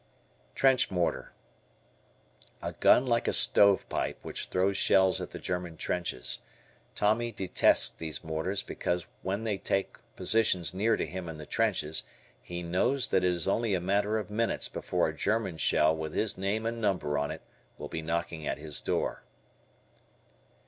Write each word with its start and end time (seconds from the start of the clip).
Trench 0.55 0.89
Mortar. 0.89 1.31
A 2.59 2.73
gun 2.73 3.05
like 3.05 3.27
a 3.27 3.33
stove 3.33 3.87
pipe 3.87 4.17
which 4.23 4.45
throws 4.47 4.75
shells 4.75 5.21
at 5.21 5.29
the 5.29 5.37
German 5.37 5.77
trenches. 5.77 6.39
Tommy 6.95 7.31
detests 7.31 7.91
these 7.91 8.23
mortars 8.23 8.63
because 8.63 9.05
when 9.21 9.43
they 9.43 9.59
take 9.59 9.97
positions 10.15 10.73
near 10.73 10.97
to 10.97 11.05
him 11.05 11.29
in 11.29 11.37
the 11.37 11.45
trenches, 11.45 12.01
he 12.41 12.63
knows 12.63 13.09
that 13.09 13.23
it 13.23 13.31
is 13.31 13.47
only 13.47 13.75
a 13.75 13.79
matter 13.79 14.17
of 14.17 14.31
minutes 14.31 14.67
before 14.67 15.07
a 15.07 15.15
German 15.15 15.59
Shell 15.59 15.95
with 15.95 16.15
his 16.15 16.35
name 16.35 16.65
and 16.65 16.81
number 16.81 17.15
on 17.19 17.29
it 17.29 17.43
will 17.77 17.87
be 17.87 18.01
knocking 18.01 18.47
at 18.47 18.57
his 18.57 18.81
door. 18.81 19.21